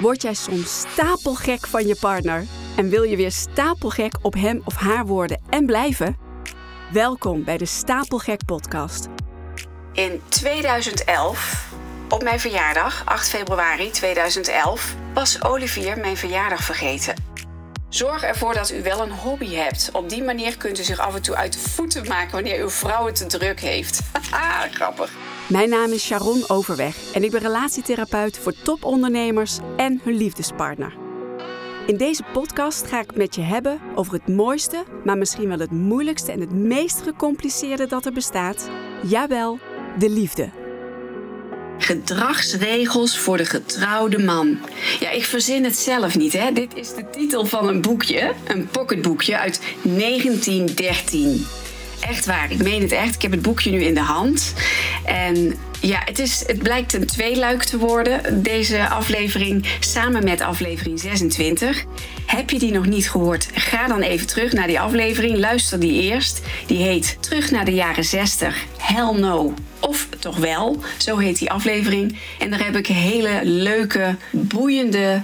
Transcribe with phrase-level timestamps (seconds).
[0.00, 4.74] Word jij soms stapelgek van je partner en wil je weer stapelgek op hem of
[4.74, 6.16] haar worden en blijven?
[6.92, 9.06] Welkom bij de Stapelgek Podcast.
[9.92, 11.72] In 2011,
[12.08, 17.14] op mijn verjaardag, 8 februari 2011, was Olivier mijn verjaardag vergeten.
[17.88, 19.90] Zorg ervoor dat u wel een hobby hebt.
[19.92, 22.70] Op die manier kunt u zich af en toe uit de voeten maken wanneer uw
[22.70, 24.00] vrouw het te druk heeft.
[24.30, 25.10] Haha, grappig.
[25.48, 30.96] Mijn naam is Sharon Overweg en ik ben relatietherapeut voor topondernemers en hun liefdespartner.
[31.86, 35.70] In deze podcast ga ik met je hebben over het mooiste, maar misschien wel het
[35.70, 38.70] moeilijkste en het meest gecompliceerde dat er bestaat.
[39.06, 39.58] Jawel,
[39.98, 40.50] de liefde.
[41.78, 44.58] Gedragsregels voor de getrouwde man.
[45.00, 46.52] Ja, ik verzin het zelf niet, hè.
[46.52, 51.46] Dit is de titel van een boekje, een pocketboekje uit 1913.
[52.00, 53.14] Echt waar, ik meen het echt.
[53.14, 54.54] Ik heb het boekje nu in de hand.
[55.08, 61.00] En ja, het, is, het blijkt een tweeluik te worden, deze aflevering, samen met aflevering
[61.00, 61.84] 26.
[62.26, 63.48] Heb je die nog niet gehoord?
[63.52, 65.36] Ga dan even terug naar die aflevering.
[65.36, 66.40] Luister die eerst.
[66.66, 68.64] Die heet Terug naar de jaren 60.
[68.78, 69.54] Hell no.
[69.88, 72.18] Of toch wel, zo heet die aflevering.
[72.38, 75.22] En daar heb ik hele leuke, boeiende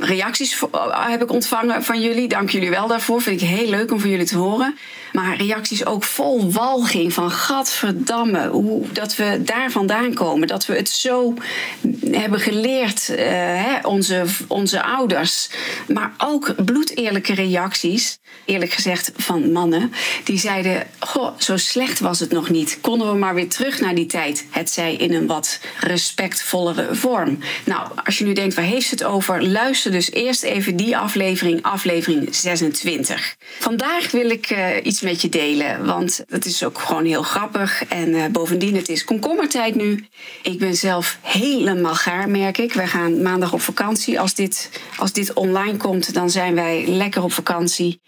[0.00, 2.28] reacties heb ik ontvangen van jullie.
[2.28, 3.20] Dank jullie wel daarvoor.
[3.22, 4.76] Vind ik heel leuk om van jullie te horen.
[5.12, 8.48] Maar reacties ook vol walging van gadverdamme.
[8.48, 10.48] Hoe dat we daar vandaan komen.
[10.48, 11.34] Dat we het zo
[12.14, 15.48] hebben geleerd, uh, hè, onze, onze ouders.
[15.88, 19.92] Maar ook bloedeerlijke reacties, eerlijk gezegd van mannen.
[20.24, 22.78] Die zeiden, goh, zo slecht was het nog niet.
[22.80, 24.46] Konden we maar weer terug naar die tijd.
[24.50, 27.38] Het zij in een wat respectvollere vorm.
[27.64, 29.48] Nou, als je nu denkt, waar heeft het over?
[29.48, 33.36] Luister dus eerst even die aflevering, aflevering 26.
[33.58, 37.84] Vandaag wil ik uh, iets met je delen, want het is ook gewoon heel grappig.
[37.84, 40.06] En uh, bovendien, het is komkommertijd nu.
[40.42, 42.72] Ik ben zelf helemaal gaar, merk ik.
[42.72, 44.20] Wij gaan maandag op vakantie.
[44.20, 48.00] Als dit, als dit online komt, dan zijn wij lekker op vakantie.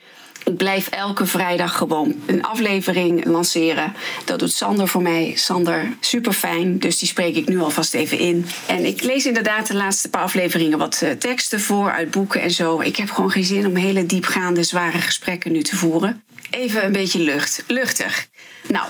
[0.45, 3.93] Ik blijf elke vrijdag gewoon een aflevering lanceren.
[4.25, 5.33] Dat doet Sander voor mij.
[5.37, 6.79] Sander, super fijn.
[6.79, 8.47] Dus die spreek ik nu alvast even in.
[8.67, 12.51] En ik lees inderdaad de laatste paar afleveringen wat uh, teksten voor uit boeken en
[12.51, 12.81] zo.
[12.81, 16.23] Ik heb gewoon geen zin om hele diepgaande, zware gesprekken nu te voeren.
[16.51, 18.29] Even een beetje lucht, luchtig.
[18.69, 18.89] Nou,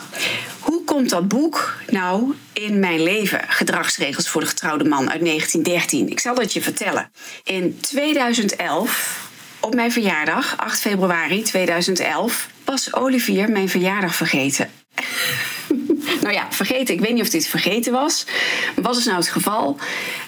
[0.60, 3.40] hoe komt dat boek nou in mijn leven?
[3.48, 6.08] Gedragsregels voor de getrouwde man uit 1913.
[6.08, 7.10] Ik zal het je vertellen.
[7.44, 9.30] In 2011
[9.60, 14.70] op mijn verjaardag, 8 februari 2011, was Olivier mijn verjaardag vergeten.
[16.24, 16.94] Nou ja, vergeten.
[16.94, 18.26] Ik weet niet of dit vergeten was.
[18.76, 19.78] Wat is nou het geval?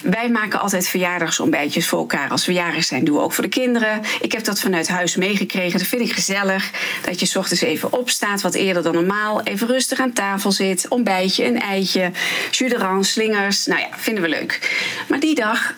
[0.01, 2.29] Wij maken altijd verjaardagsontbijtjes voor elkaar.
[2.29, 4.01] Als we jarig zijn, doen we ook voor de kinderen.
[4.21, 5.79] Ik heb dat vanuit huis meegekregen.
[5.79, 6.71] Dat vind ik gezellig.
[7.05, 9.43] Dat je s ochtends even opstaat, wat eerder dan normaal.
[9.43, 10.87] Even rustig aan tafel zit.
[10.87, 12.11] Ontbijtje, een eitje,
[12.51, 13.65] jus slingers.
[13.65, 14.77] Nou ja, vinden we leuk.
[15.07, 15.75] Maar die dag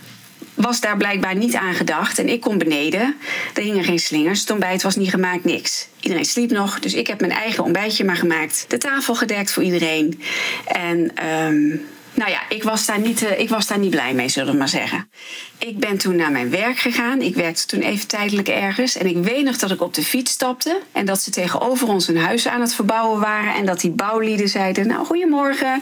[0.62, 2.20] was daar blijkbaar niet aan gedacht.
[2.20, 3.16] En ik kom beneden.
[3.54, 4.40] Er hingen geen slingers.
[4.40, 5.88] Het ontbijt was niet gemaakt, niks.
[6.00, 8.66] Iedereen sliep nog, dus ik heb mijn eigen ontbijtje maar gemaakt.
[8.68, 10.22] De tafel gedekt voor iedereen.
[10.66, 11.82] En um,
[12.20, 14.58] nou ja, ik was, daar niet, uh, ik was daar niet blij mee, zullen we
[14.58, 15.10] maar zeggen.
[15.58, 17.22] Ik ben toen naar mijn werk gegaan.
[17.22, 18.98] Ik werkte toen even tijdelijk ergens.
[18.98, 20.80] En ik weet nog dat ik op de fiets stapte.
[20.92, 23.54] En dat ze tegenover ons een huis aan het verbouwen waren.
[23.54, 25.82] En dat die bouwlieden zeiden, nou, goedemorgen.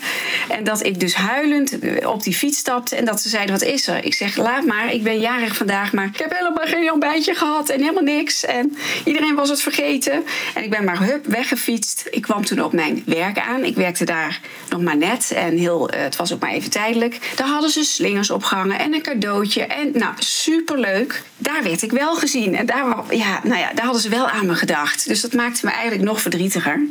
[0.49, 2.95] En dat ik dus huilend eh, op die fiets stapte.
[2.95, 4.05] En dat ze zeiden, wat is er?
[4.05, 5.93] Ik zeg, laat maar, ik ben jarig vandaag.
[5.93, 8.45] Maar ik heb helemaal geen ontbijtje gehad en helemaal niks.
[8.45, 10.23] En iedereen was het vergeten.
[10.53, 12.07] En ik ben maar hup, weggefietst.
[12.09, 13.63] Ik kwam toen op mijn werk aan.
[13.63, 15.31] Ik werkte daar nog maar net.
[15.31, 17.19] En heel, uh, het was ook maar even tijdelijk.
[17.35, 19.65] Daar hadden ze slingers opgehangen en een cadeautje.
[19.65, 21.23] En nou, superleuk.
[21.37, 22.55] Daar werd ik wel gezien.
[22.55, 25.07] En daar, ja, nou ja, daar hadden ze wel aan me gedacht.
[25.07, 26.81] Dus dat maakte me eigenlijk nog verdrietiger.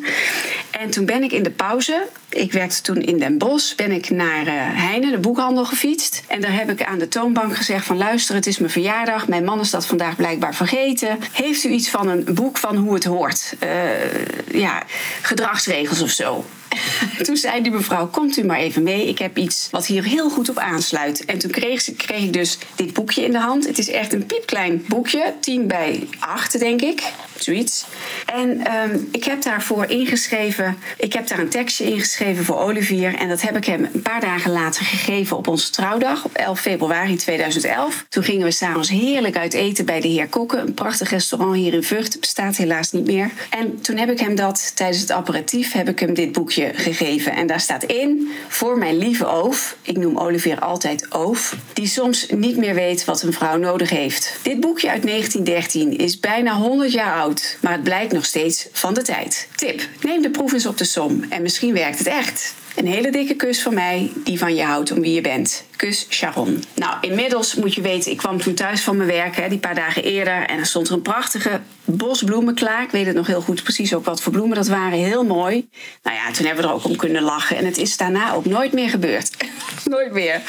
[0.71, 4.11] En toen ben ik in de pauze, ik werkte toen in Den Bosch, ben ik
[4.11, 6.23] naar uh, Heine, de boekhandel, gefietst.
[6.27, 9.29] En daar heb ik aan de toonbank gezegd van luister, het is mijn verjaardag.
[9.29, 11.19] Mijn man is dat vandaag blijkbaar vergeten.
[11.33, 13.55] Heeft u iets van een boek van hoe het hoort?
[13.63, 14.83] Uh, ja,
[15.23, 16.45] gedragsregels of zo.
[17.27, 19.09] toen zei die mevrouw: Komt u maar even mee.
[19.09, 21.25] Ik heb iets wat hier heel goed op aansluit.
[21.25, 23.67] En toen kreeg, ik dus dit boekje in de hand.
[23.67, 27.03] Het is echt een piepklein boekje, 10 bij 8, denk ik.
[27.39, 27.85] Zoiets.
[28.27, 30.77] En um, ik heb daarvoor ingeschreven.
[30.99, 33.15] Ik heb daar een tekstje ingeschreven voor Olivier.
[33.15, 36.61] En dat heb ik hem een paar dagen later gegeven op onze trouwdag, op 11
[36.61, 38.05] februari 2011.
[38.09, 40.61] Toen gingen we s'avonds heerlijk uit eten bij de heer Kokken.
[40.61, 42.21] Een prachtig restaurant hier in Vught.
[42.21, 43.31] Bestaat helaas niet meer.
[43.51, 47.33] En toen heb ik hem dat tijdens het apparatief heb ik hem dit boekje gegeven.
[47.33, 49.77] En daar staat in voor mijn lieve Oof.
[49.83, 51.57] Ik noem Olivier altijd Oof.
[51.73, 54.39] Die soms niet meer weet wat een vrouw nodig heeft.
[54.43, 57.59] Dit boekje uit 1913 is bijna 100 jaar oud.
[57.61, 59.49] Maar het blijkt nog steeds van de tijd.
[59.55, 61.25] Tip: neem de proef eens op de som.
[61.29, 62.55] En misschien werkt het echt.
[62.77, 65.65] Een hele dikke kus van mij, die van je houdt om wie je bent.
[65.77, 66.65] Kus Sharon.
[66.75, 69.75] Nou, inmiddels moet je weten, ik kwam toen thuis van mijn werk, hè, die paar
[69.75, 70.47] dagen eerder.
[70.47, 72.83] En er stond er een prachtige bos bloemen klaar.
[72.83, 74.99] Ik weet het nog heel goed, precies ook wat voor bloemen dat waren.
[74.99, 75.69] Heel mooi.
[76.03, 77.57] Nou ja, toen hebben we er ook om kunnen lachen.
[77.57, 79.31] En het is daarna ook nooit meer gebeurd.
[79.85, 80.41] nooit meer.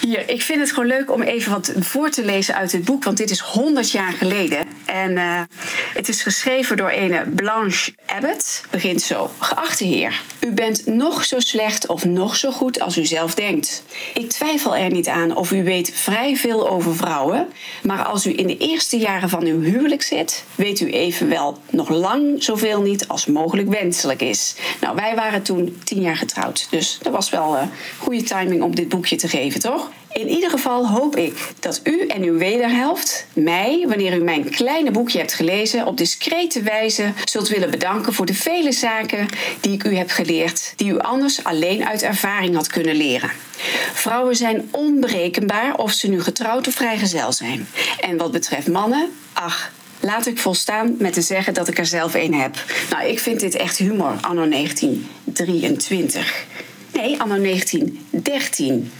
[0.00, 3.04] Hier, ik vind het gewoon leuk om even wat voor te lezen uit het boek.
[3.04, 4.66] Want dit is 100 jaar geleden.
[4.84, 5.40] En uh,
[5.94, 8.64] het is geschreven door ene Blanche Abbott.
[8.70, 9.30] Begint zo.
[9.38, 13.82] Geachte heer, u bent nog zo slecht of nog zo goed als u zelf denkt.
[14.14, 17.48] Ik twijfel er niet aan of u weet vrij veel over vrouwen.
[17.82, 21.88] Maar als u in de eerste jaren van uw huwelijk zit, weet u evenwel nog
[21.88, 24.54] lang zoveel niet als mogelijk wenselijk is.
[24.80, 26.66] Nou, wij waren toen tien jaar getrouwd.
[26.70, 27.62] Dus dat was wel uh,
[27.98, 29.90] goede timing om dit boekje te geven, toch?
[30.12, 34.90] In ieder geval hoop ik dat u en uw wederhelft mij, wanneer u mijn kleine
[34.90, 39.26] boekje hebt gelezen, op discrete wijze zult willen bedanken voor de vele zaken
[39.60, 43.30] die ik u heb geleerd, die u anders alleen uit ervaring had kunnen leren.
[43.92, 47.68] Vrouwen zijn onberekenbaar of ze nu getrouwd of vrijgezel zijn.
[48.00, 52.14] En wat betreft mannen, ach, laat ik volstaan met te zeggen dat ik er zelf
[52.14, 52.64] een heb.
[52.90, 56.46] Nou, ik vind dit echt humor, anno 1923.
[56.92, 58.92] Nee, anno 1913.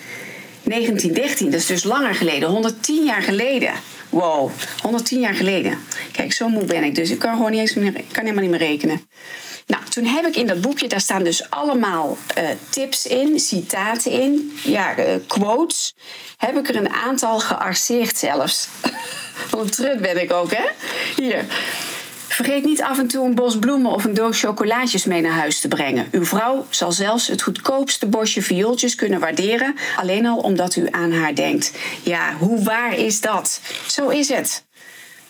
[0.63, 3.73] 1913, dat is dus langer geleden, 110 jaar geleden.
[4.09, 4.51] Wow,
[4.83, 5.79] 110 jaar geleden.
[6.13, 7.11] Kijk, zo moe ben ik dus.
[7.11, 9.07] Ik kan gewoon niet eens meer, ik kan helemaal niet meer rekenen.
[9.67, 14.11] Nou, toen heb ik in dat boekje, daar staan dus allemaal uh, tips in, citaten
[14.11, 15.95] in, ja, uh, quotes.
[16.37, 18.69] Heb ik er een aantal gearseerd zelfs.
[19.59, 20.65] Een trut ben ik ook, hè?
[21.17, 21.45] Hier.
[22.39, 25.61] Vergeet niet af en toe een bos bloemen of een doos chocolaatjes mee naar huis
[25.61, 26.09] te brengen.
[26.11, 31.13] Uw vrouw zal zelfs het goedkoopste bosje viooltjes kunnen waarderen, alleen al omdat u aan
[31.13, 31.73] haar denkt.
[32.03, 33.61] Ja, hoe waar is dat?
[33.87, 34.65] Zo is het.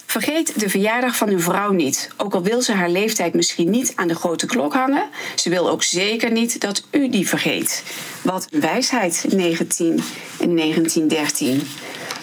[0.07, 2.11] Vergeet de verjaardag van uw vrouw niet.
[2.17, 5.69] Ook al wil ze haar leeftijd misschien niet aan de grote klok hangen, ze wil
[5.69, 7.83] ook zeker niet dat u die vergeet.
[8.23, 10.03] Wat wijsheid 19
[10.41, 11.63] en 1913.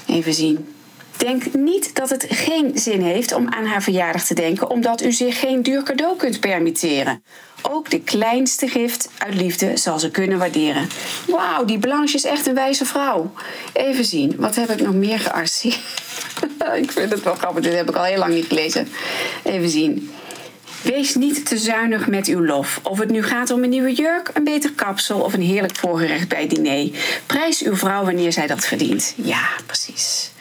[0.07, 0.74] Even zien.
[1.17, 5.11] Denk niet dat het geen zin heeft om aan haar verjaardag te denken, omdat u
[5.11, 7.23] zich geen duur cadeau kunt permitteren.
[7.61, 10.87] Ook de kleinste gift uit liefde zal ze kunnen waarderen.
[11.27, 13.31] Wauw, die Blanche is echt een wijze vrouw.
[13.73, 15.79] Even zien, wat heb ik nog meer gearseerd?
[16.83, 18.87] ik vind het wel grappig, dit heb ik al heel lang niet gelezen.
[19.43, 20.11] Even zien.
[20.81, 22.79] Wees niet te zuinig met uw lof.
[22.83, 26.27] Of het nu gaat om een nieuwe jurk, een beter kapsel of een heerlijk voorgerecht
[26.27, 26.89] bij diner.
[27.25, 29.13] Prijs uw vrouw wanneer zij dat verdient.
[29.15, 30.31] Ja, precies.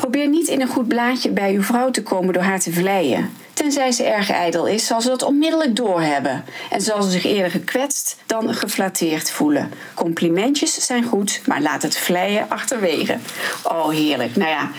[0.00, 3.30] Probeer niet in een goed blaadje bij uw vrouw te komen door haar te vleien.
[3.52, 7.50] Tenzij ze erg ijdel is, zal ze dat onmiddellijk doorhebben en zal ze zich eerder
[7.50, 9.72] gekwetst dan geflatteerd voelen.
[9.94, 13.18] Complimentjes zijn goed, maar laat het vleien achterwege.
[13.62, 14.36] Oh, heerlijk.
[14.36, 14.70] Nou ja,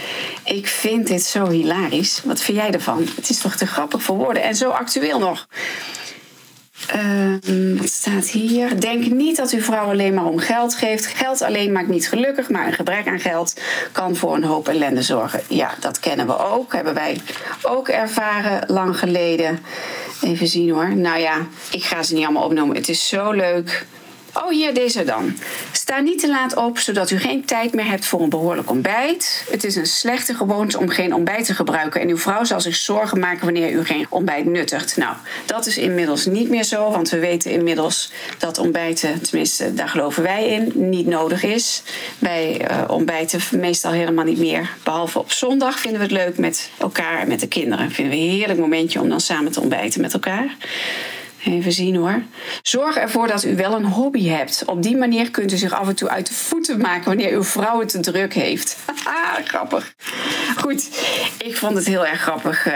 [0.43, 2.21] ik vind dit zo hilarisch.
[2.23, 3.05] Wat vind jij ervan?
[3.15, 5.47] Het is toch te grappig voor woorden en zo actueel nog.
[6.95, 8.79] Uh, wat staat hier?
[8.79, 11.05] Denk niet dat uw vrouw alleen maar om geld geeft.
[11.05, 13.61] Geld alleen maakt niet gelukkig, maar een gebrek aan geld
[13.91, 15.41] kan voor een hoop ellende zorgen.
[15.47, 16.73] Ja, dat kennen we ook.
[16.73, 17.21] Hebben wij
[17.61, 19.59] ook ervaren lang geleden.
[20.21, 20.95] Even zien hoor.
[20.95, 22.75] Nou ja, ik ga ze niet allemaal opnoemen.
[22.75, 23.85] Het is zo leuk.
[24.33, 25.37] Oh, hier deze dan.
[25.71, 29.45] Sta niet te laat op, zodat u geen tijd meer hebt voor een behoorlijk ontbijt.
[29.49, 32.01] Het is een slechte gewoonte om geen ontbijt te gebruiken.
[32.01, 34.97] En uw vrouw zal zich zorgen maken wanneer u geen ontbijt nuttigt.
[34.97, 39.89] Nou, dat is inmiddels niet meer zo, want we weten inmiddels dat ontbijten, tenminste daar
[39.89, 41.83] geloven wij in, niet nodig is.
[42.19, 44.69] Wij uh, ontbijten meestal helemaal niet meer.
[44.83, 47.91] Behalve op zondag vinden we het leuk met elkaar, met de kinderen.
[47.91, 50.55] Vinden we een heerlijk momentje om dan samen te ontbijten met elkaar.
[51.45, 52.21] Even zien hoor.
[52.61, 54.63] Zorg ervoor dat u wel een hobby hebt.
[54.65, 57.43] Op die manier kunt u zich af en toe uit de voeten maken wanneer uw
[57.43, 58.77] vrouw het te druk heeft.
[59.45, 59.93] grappig.
[60.57, 60.89] Goed,
[61.37, 62.67] ik vond het heel erg grappig.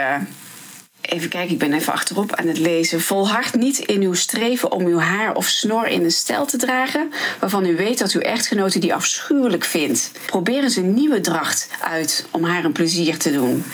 [1.06, 3.00] Even kijken, ik ben even achterop aan het lezen.
[3.00, 7.12] Volhard niet in uw streven om uw haar of snor in een stijl te dragen
[7.40, 10.10] waarvan u weet dat uw echtgenote die afschuwelijk vindt.
[10.26, 13.64] Probeer eens een nieuwe dracht uit om haar een plezier te doen.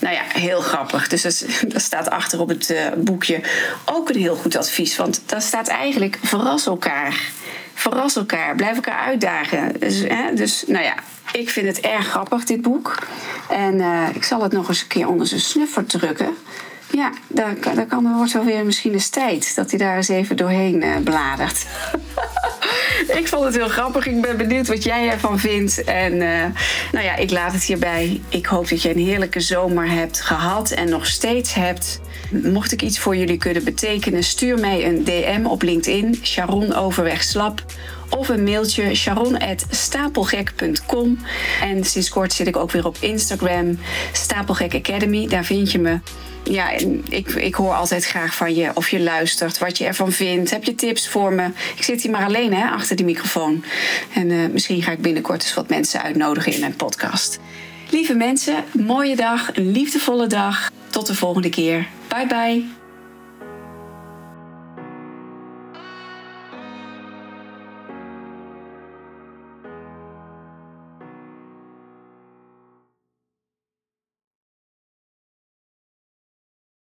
[0.00, 1.08] Nou ja, heel grappig.
[1.08, 1.44] Dus dat,
[1.82, 3.40] staat achter op het uh, boekje
[3.84, 4.96] ook een heel goed advies.
[4.96, 7.20] Want daar staat eigenlijk verras elkaar.
[7.74, 9.80] Verras elkaar, blijf elkaar uitdagen.
[9.80, 10.94] Dus, hè, dus nou ja,
[11.32, 12.98] ik vind het erg grappig, dit boek.
[13.48, 16.36] En uh, ik zal het nog eens een keer onder zijn snuffer drukken.
[16.92, 20.36] Ja, daar, daar kan, wordt wel weer misschien eens tijd dat hij daar eens even
[20.36, 21.66] doorheen uh, bladert.
[23.20, 24.06] ik vond het heel grappig.
[24.06, 25.84] Ik ben benieuwd wat jij ervan vindt.
[25.84, 26.44] En uh,
[26.92, 28.20] nou ja, ik laat het hierbij.
[28.28, 32.00] Ik hoop dat je een heerlijke zomer hebt gehad en nog steeds hebt.
[32.30, 37.22] Mocht ik iets voor jullie kunnen betekenen, stuur mij een DM op LinkedIn, Sharon Overweg
[37.22, 37.64] Slap.
[38.10, 41.18] Of een mailtje sharon.stapelgek.com.
[41.60, 43.78] En sinds kort zit ik ook weer op Instagram,
[44.12, 45.26] Stapelgek Academy.
[45.26, 45.98] Daar vind je me.
[46.42, 46.70] Ja,
[47.08, 50.50] ik, ik hoor altijd graag van je of je luistert, wat je ervan vindt.
[50.50, 51.46] Heb je tips voor me?
[51.76, 53.64] Ik zit hier maar alleen hè, achter die microfoon.
[54.14, 57.38] En uh, misschien ga ik binnenkort eens wat mensen uitnodigen in mijn podcast.
[57.90, 60.70] Lieve mensen, mooie dag, een liefdevolle dag.
[60.90, 61.86] Tot de volgende keer.
[62.08, 62.81] Bye bye.